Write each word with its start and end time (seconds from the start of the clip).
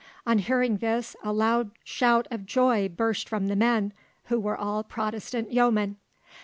"On 0.25 0.39
hearing 0.39 0.77
this, 0.77 1.15
a 1.23 1.31
loud 1.31 1.69
shout 1.83 2.27
of 2.31 2.47
joy 2.47 2.89
burst 2.89 3.29
from 3.29 3.45
the 3.49 3.55
men, 3.55 3.93
who 4.29 4.39
were 4.39 4.57
all 4.57 4.83
Protestant 4.83 5.53
yeomen. 5.53 5.97